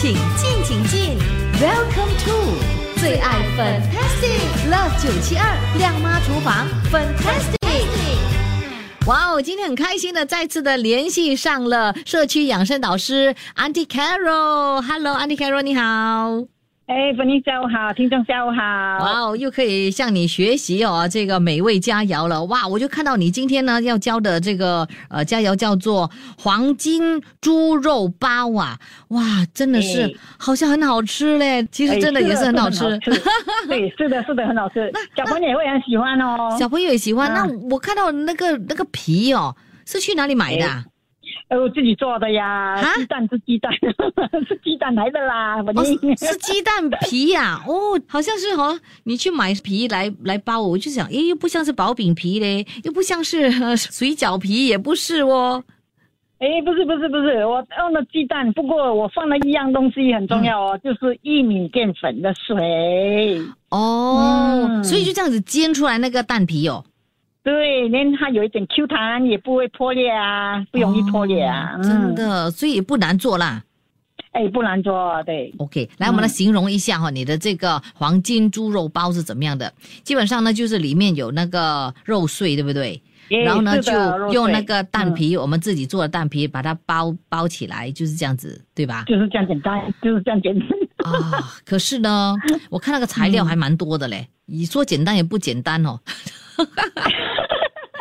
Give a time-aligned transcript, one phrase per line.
[0.00, 1.18] 请进，请进
[1.60, 2.56] ，Welcome to
[2.98, 7.84] 最爱 Fantastic Love 九七二亮妈厨房 Fantastic。
[9.06, 14.80] 哇哦，今天很开心的再次的联系上了社区养生导师 Auntie Carol。
[14.80, 16.59] Hello，Auntie Carol，你好。
[16.90, 18.60] 哎，粉妮下午好，听众下午好。
[18.60, 22.44] 哇哦，又可以向你学习哦，这个美味佳肴了。
[22.46, 28.76] 哇，我就看到你今天呢要教的这个呃佳肴叫做黄金猪肉包啊。
[29.10, 29.22] 哇，
[29.54, 31.64] 真的是好像很好吃嘞。
[31.70, 32.98] 其实真的也是很好吃。
[33.68, 34.90] 对，是的，是的，很好吃。
[34.92, 36.56] 那小朋友也会很喜欢哦。
[36.58, 37.32] 小朋友也喜欢。
[37.32, 39.54] 那我看到那个那个皮哦，
[39.86, 40.66] 是去哪里买的？
[41.50, 43.72] 呃，我自己做的呀，鸡蛋是鸡蛋，
[44.46, 45.96] 是鸡蛋来的啦，我是
[46.38, 55.60] 鸡蛋皮呀，哦，好像是哦，你去买皮来来包，我就想，诶，又不像是薄饼皮嘞，又不像是水饺皮，也不是哦，
[56.38, 63.42] 哎，不是不是不是，我用了鸡蛋，不过我放了一样东西很重要哦，就是玉米淀粉的水。
[63.70, 66.84] 哦，所以就这样子煎出来那个蛋皮哦。
[67.42, 73.62] 对，连它有一点 Q 弹，也不会破裂啊，不容易破裂啊，真的，所以不难做啦。
[74.32, 75.52] 哎，不难做，对。
[75.58, 79.72] OK，来，我们来形容一下哈，你的这个黄金猪肉包是怎么样的？
[80.04, 83.02] 基本上呢，就是里面有那个肉碎，对不对？
[83.44, 83.92] 然后呢，就
[84.32, 89.04] 用那个蛋皮，我们自己做的蛋皮，把它包包起来，就是这样子，对吧？
[89.06, 90.68] 就是这样简单，就是这样简单。
[91.04, 92.36] 啊，可是呢，
[92.70, 94.28] 我看那个材料还蛮多的嘞。
[94.46, 95.98] 你说简单也不简单哦。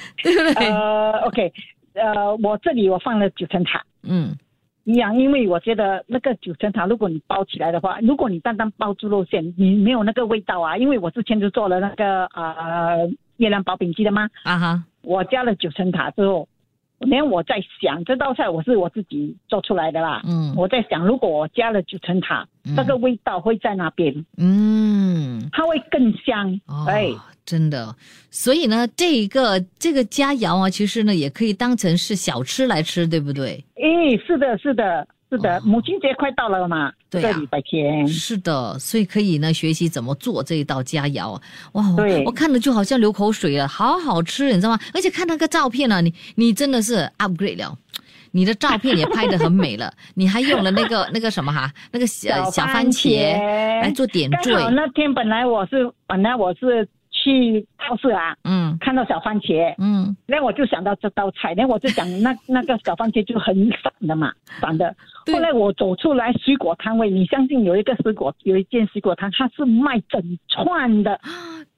[0.22, 0.66] 对不对？
[0.66, 1.52] 呃，OK，
[1.94, 4.36] 呃，我这里我放了九层塔，嗯，
[4.84, 10.76] 一样，因为我觉得那个九层塔，如果你包起来的话，如果你单单包猪肉馅，你没有那个味道啊。
[10.76, 14.28] 因为我之前就做了那个呃月亮薄饼机的嘛？
[14.44, 16.48] 啊哈，我加了九层塔之后，
[17.02, 27.10] 连我在想这道菜我是我自己做出来的啦，嗯，我在想如果我加了九层塔，那个味道会在那边，嗯，它会更香，哎。
[27.44, 27.92] 真的，
[28.30, 33.62] 所以呢，这一个这个佳肴啊，其实呢，也可以当成是小吃来吃，对不对？
[33.74, 41.40] 诶，是的，是的，是的，母亲节快到了嘛，对啊，礼拜天，是的，所以可以呢学习怎么做这一道佳肴。
[41.72, 44.78] 哇，对，我看了就好像流口水了，好好吃，你知道吗？
[44.92, 47.74] 而且看那个照片呢，你你真的是 upgrade 了，
[48.32, 53.32] 你的照片也拍得很美了， 你还用了那个那个什么哈，那个小小番茄
[53.80, 54.52] 来做点缀。
[54.70, 56.86] 那天本来我是本来我是。
[57.22, 64.94] 去超市啊，嗯，看到小番茄，嗯，那我就想到这道菜，那我就想那 那个小番茄就很散的嘛，散的。
[65.32, 71.20] 后来我走出来水果摊位，你相信有一个水果，有一间水果摊，它是卖整串的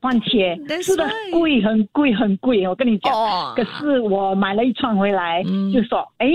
[0.00, 2.66] 番茄，是的，贵很贵很贵。
[2.66, 3.12] 我跟你讲，
[3.54, 6.28] 可是我买了一串回来，就说，哎，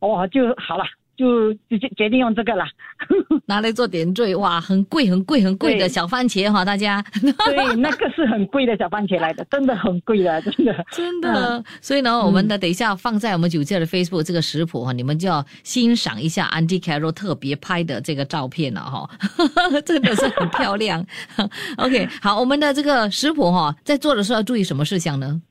[0.00, 0.84] 我，就好了。
[1.18, 2.64] 就直接决定用这个了，
[3.44, 7.04] 拿来做点缀，哇，很贵很贵很贵的小番茄哈，大家。
[7.20, 10.86] 对，那个是很贵的小番茄来的，真的很贵的，真的。
[10.92, 19.10] 真的，所以呢，我们的等一下放在我们酒界的 Facebook 这个食谱哈，你们就要欣赏一下 Andy Carroll 特别拍的这个照片了哈，
[19.84, 21.04] 真的是很漂亮。
[21.78, 25.42] OK，好，我们的这个食谱哈，在做的时候要注意什么事项呢？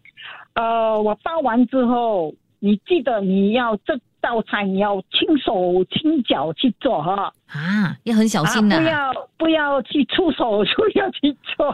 [0.53, 4.00] 呃，我包完之后，你记得你要这。
[4.27, 11.73] 道菜你要轻手轻脚去做哈啊，要很小心的，不要不要去出手，不要去做。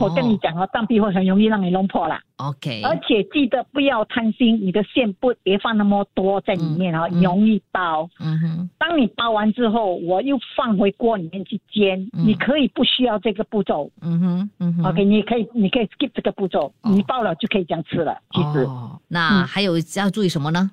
[0.00, 2.18] 我跟你讲哦，蛋皮会很容易让你弄破了。
[2.36, 8.08] OK，而且记得不要贪心，你的馅不别放那么多在里面哦，容易包。
[8.18, 12.08] 嗯哼，当你包完之后，我又放回锅里面去煎。
[12.12, 13.90] 你可以不需要这个步骤。
[14.00, 18.16] 嗯哼，嗯哼，OK，你可以你可以 skip 这个步骤，你爆了就可以这样吃了。
[18.32, 18.66] 其实，
[19.08, 20.70] 那还有要注意什么呢？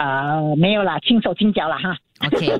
[0.00, 1.94] 啊，没有啦，轻手轻脚了哈。
[2.26, 2.58] OK，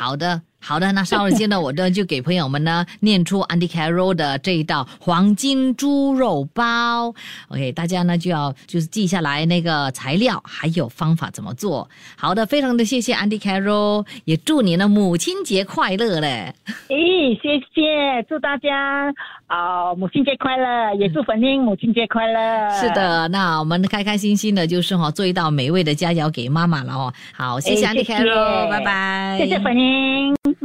[0.00, 0.40] 好的。
[0.60, 7.14] 好的，那稍后间呢，我呢就给朋友们呢念出 Andy Carroll 的这一道黄金猪肉包。
[7.48, 11.88] OK，大家呢就要就是记下来那个材料还有方法怎么做。
[12.16, 16.52] 好的，非常的谢谢 Andy Carroll，也祝你呢母亲节快乐嘞！
[16.88, 19.14] 咦，谢谢，祝大家
[19.46, 22.70] 啊母亲节快乐，也祝粉英母亲节快乐。
[22.80, 27.12] 是的，那我们开开心心的就是哈做一道美味的佳肴给妈妈了哦。
[27.32, 29.38] 好，谢谢 Andy Carroll，拜拜。
[29.38, 30.36] 谢谢粉英。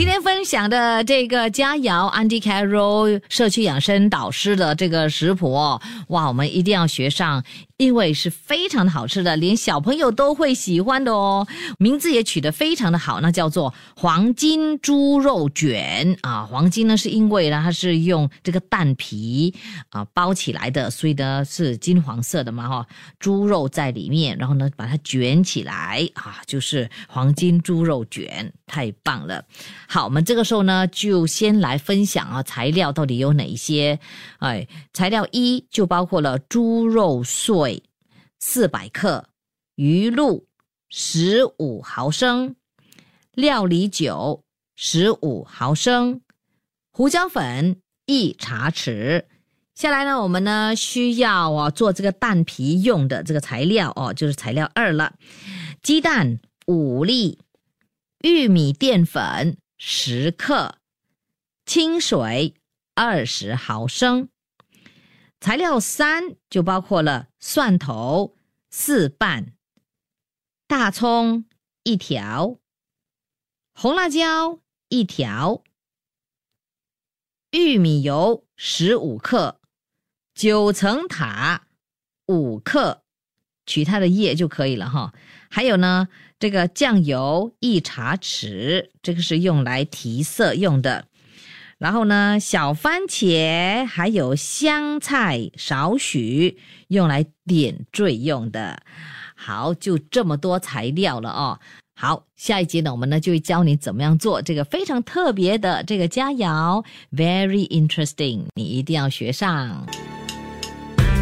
[0.00, 7.44] 今天分享的这个佳肴，Andy Carroll 社区养生导师的这个食谱，哇，我们一定要学上
[7.76, 11.46] 因为是非常的好吃的，连小朋友都会喜欢的哦。
[11.78, 16.46] 名字也取得非常的好，那叫做黄金猪肉卷啊。
[16.46, 19.54] 黄金呢，是因为呢它是用这个蛋皮
[19.90, 22.86] 啊包起来的，所以呢是金黄色的嘛哈。
[23.18, 29.44] 猪肉在里面，然后呢把它卷起来啊，就是黄金猪肉卷，太棒了。
[29.92, 33.98] 好，我们这个时候呢就先来分享啊材料到底有哪一些。
[34.38, 37.82] 哎，材料一就包括了猪肉碎
[38.38, 39.26] 四百克，
[39.74, 40.46] 鱼露
[40.88, 42.54] 十五毫升，
[43.32, 44.44] 料理酒
[44.76, 46.20] 十五毫升，
[46.92, 49.24] 胡椒粉一茶匙。
[49.74, 55.14] 下来呢，我们呢需要哦做这个蛋皮用的这个材料哦，就是材料二了，
[55.82, 56.38] 鸡蛋
[56.68, 57.40] 五粒，
[58.22, 60.78] 玉米淀粉十克，
[61.64, 62.54] 清水。
[62.92, 64.28] 二十毫升，
[65.40, 68.36] 材料三就包括了蒜头
[68.68, 69.54] 四瓣、
[70.66, 71.46] 大葱
[71.82, 72.58] 一条、
[73.72, 74.60] 红辣椒
[74.90, 75.64] 一条、
[77.52, 79.62] 玉米油十五克、
[80.34, 81.68] 九层塔
[82.26, 83.02] 五克，
[83.70, 85.12] 取它的叶就可以了哈。
[85.48, 86.08] 还有呢，
[86.40, 91.04] 这个酱油一茶匙，这个是用来提色用的。
[91.78, 96.58] 然后呢，小番茄还有香菜少许，
[96.88, 98.82] 用来点缀用的。
[99.34, 101.58] 好，就这么多材料了哦。
[101.94, 109.86] 好，下一节呢，我们呢就会教你怎么样做这个非常特别的这个佳肴，very interesting，你一定要学上。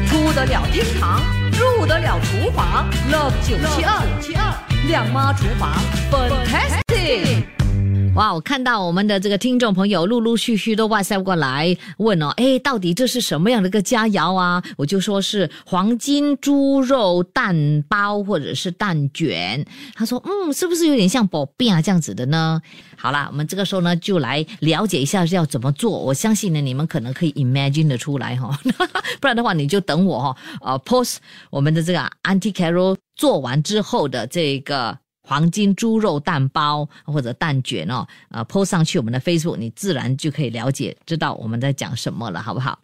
[0.07, 1.23] 出得了厅堂，
[1.59, 4.55] 入得了厨房，Love 九七二，
[4.87, 5.73] 亮妈厨房
[6.09, 7.58] ，fantastic。
[8.15, 14.63] 哇，我看到我们的这个听众朋友陆陆续续都外塞过来问哦，哎，到底这是什么样的一个佳肴啊？
[14.77, 19.65] 我就说是黄金猪肉蛋包或者是蛋卷。
[19.95, 22.61] 他说，嗯，是不是有点像薄饼啊这样子的呢？
[22.97, 25.91] 好啦，我们这个时候呢就来了解一下是要怎么做。
[25.91, 28.59] 我相信呢，你们可能可以 imagine 的出来哈，
[29.21, 31.17] 不然的话你就等我哈，呃，post
[31.51, 34.99] 我们的这个 Auntie Carol 做完之后的这个。
[35.29, 42.79] 黄金猪肉蛋包或者蛋卷哦，呃，po 上去我们的 Facebook，你自然就可以了解知道我们在讲什么了，好不好？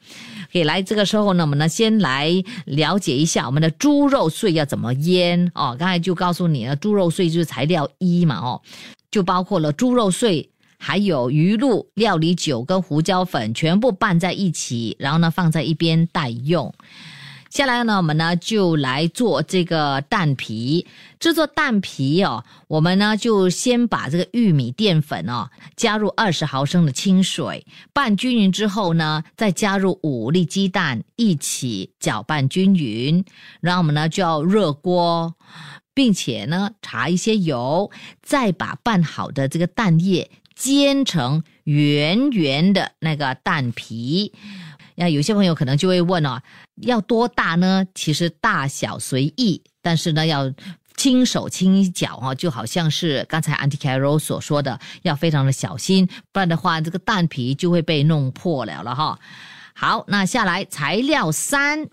[0.53, 2.31] 可以来这个时候呢，我们呢先来
[2.67, 5.75] 了解一下我们的猪肉碎要怎么腌哦。
[5.79, 8.61] 刚才就告诉你了，猪肉碎就是材料一嘛哦，
[9.11, 16.75] 就包括了猪肉碎，还有鱼露、料理酒跟胡椒粉，全部拌在一起，然后呢放在一边待用。
[17.55, 20.89] 下来呢，我们呢就来做这个蛋皮。
[21.21, 33.25] 制作蛋皮哦，我们呢就先把这个玉米淀粉哦加入二十毫升的清水，拌均匀之后呢，再加入五粒鸡蛋一起搅拌均匀。
[33.61, 35.37] 然后我们呢就要热锅，
[35.95, 37.89] 并且呢查一些油，
[38.21, 44.33] 再把拌好的这个蛋液煎成圆圆的那个蛋皮。
[44.97, 46.41] 那有些朋友可能就会问哦，
[46.83, 47.85] 要多大呢？
[47.95, 50.53] 其实大小随意，但是呢，要
[50.97, 59.19] 轻手轻脚哈，就好像是刚才 anti carol 所说的，要非常的小心，不然的话，这个蛋皮就会被弄破了了哈。
[59.75, 61.89] 好，那下来材料三，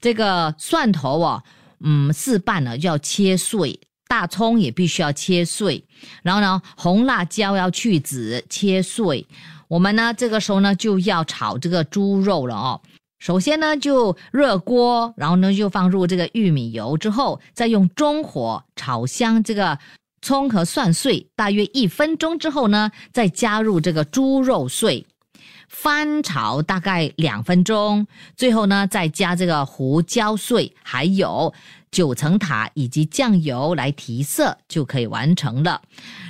[0.00, 1.42] 这个蒜头哦，
[1.78, 3.78] 嗯，四瓣呢要切碎，
[4.08, 5.84] 大葱也必须要切碎，
[6.24, 9.24] 然后呢，红辣椒要去籽切碎。
[9.72, 12.82] 我们呢，这个时候呢就要炒这个猪肉了哦。
[13.18, 19.78] 首先呢就热锅，然后呢就放入这个玉米油，之后再用中火炒香这个
[20.20, 25.06] 葱和蒜碎，大约一分钟之后呢，再加入这个猪肉碎，
[25.70, 31.54] 翻炒大概两分钟，最后呢再加这个胡椒碎，还有。
[31.92, 35.80] 九层塔以及酱油来提色就可以完成了。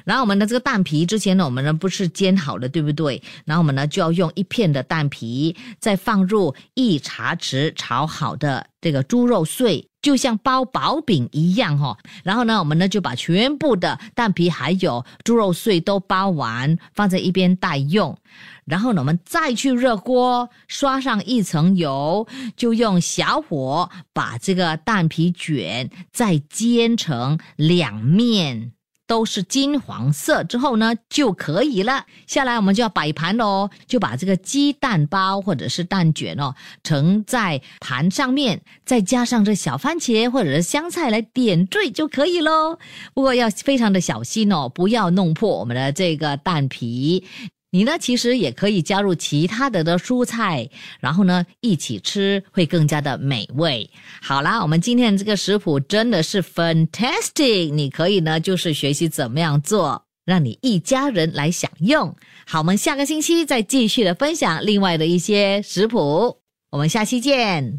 [0.05, 3.23] 然后我们的这个蛋皮之前呢，我们呢不是煎好了，对不对？
[3.47, 11.97] 然后我们呢就要用一片的蛋皮，再放入一茶匙炒好的这个猪肉碎，就像包薄饼一样哈。
[12.23, 18.19] 然后呢，我们呢就把全部的蛋皮还有猪肉碎都包完，放在一边待用。
[18.65, 28.73] 然后呢，我们再去热锅，刷上一层油，就用小火把这个蛋皮卷再煎成两面
[29.13, 32.07] 都是金黄色之后呢，就可以了。
[32.27, 42.79] 下来我们就要摆盘了哦，就把这个鸡蛋包或者是蛋卷哦盛在盘上面，再加上这小番茄或者是香菜来点缀就可以喽。
[43.13, 47.27] 不过要非常的小心哦，不要弄破我们的这个蛋皮。
[47.75, 50.69] 你呢，其实也可以加入其他的的蔬菜，
[51.01, 53.89] 然后呢一起吃，会更加的美味。
[54.21, 62.15] 好啦，我们今天这个食谱真的是 fantastic，你可以呢就是学习怎么样做，让你一家人来享用。
[62.47, 66.37] 好，我们下个星期再继续的分享另外的一些食谱，
[66.73, 67.79] 我们下期见。